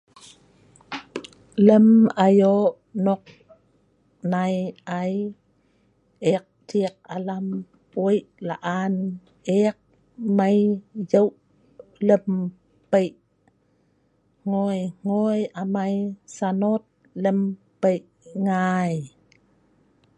[1.67, 1.87] Lem
[2.25, 2.53] ayo
[3.05, 3.23] nok
[4.31, 4.55] nai
[4.99, 5.13] ai,
[6.31, 7.45] eek ciek alam
[8.03, 8.93] weik laan
[9.59, 9.77] eek
[10.37, 10.57] mai
[11.05, 11.33] njuk
[12.07, 12.27] lem
[12.91, 13.09] pei,
[14.47, 15.95] hngoi hngoi amai
[16.37, 16.83] sanot
[17.23, 17.39] lem
[17.81, 18.03] peik
[18.45, 18.93] ngai